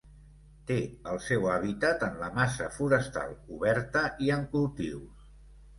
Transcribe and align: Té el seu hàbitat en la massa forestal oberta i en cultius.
Té 0.69 0.77
el 1.11 1.21
seu 1.25 1.45
hàbitat 1.57 2.07
en 2.09 2.17
la 2.23 2.31
massa 2.41 2.73
forestal 2.79 3.39
oberta 3.59 4.05
i 4.29 4.37
en 4.39 4.53
cultius. 4.57 5.33